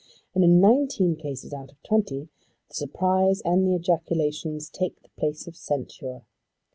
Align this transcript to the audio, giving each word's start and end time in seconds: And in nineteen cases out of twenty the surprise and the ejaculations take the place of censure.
And 0.33 0.43
in 0.43 0.59
nineteen 0.59 1.15
cases 1.15 1.53
out 1.53 1.69
of 1.71 1.83
twenty 1.83 2.29
the 2.69 2.73
surprise 2.73 3.39
and 3.45 3.63
the 3.67 3.75
ejaculations 3.75 4.67
take 4.67 4.99
the 5.03 5.09
place 5.09 5.45
of 5.45 5.55
censure. 5.55 6.25